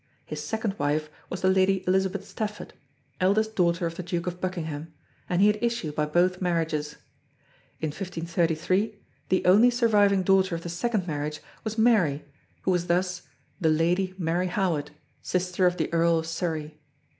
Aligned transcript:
His 0.25 0.43
second 0.43 0.79
wife 0.79 1.11
was 1.29 1.41
the 1.41 1.49
lady 1.51 1.83
Elizabeth 1.85 2.25
Stafford, 2.27 2.73
eldest 3.19 3.55
daughter 3.55 3.85
of 3.85 3.97
the 3.97 4.01
Duke 4.01 4.25
of 4.25 4.41
Buckingham, 4.41 4.91
and 5.29 5.41
he 5.41 5.45
had 5.47 5.61
issue 5.61 5.91
by 5.91 6.07
both 6.07 6.41
marriages. 6.41 6.93
In 7.81 7.89
1533 7.89 8.97
the 9.29 9.45
only 9.45 9.69
surviving 9.69 10.23
daughter 10.23 10.55
of 10.55 10.63
the 10.63 10.69
second 10.69 11.05
marriage 11.05 11.39
was 11.63 11.77
Mary, 11.77 12.25
who 12.63 12.71
was 12.71 12.87
thus 12.87 13.27
the 13.59 13.69
Lady 13.69 14.15
Mary 14.17 14.47
Howard, 14.47 14.89
sister 15.21 15.67
of 15.67 15.77
the 15.77 15.93
Earl 15.93 16.17
of 16.17 16.25
Surrey. 16.25 16.79